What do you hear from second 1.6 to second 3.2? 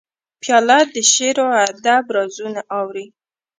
ادب رازونه اوري.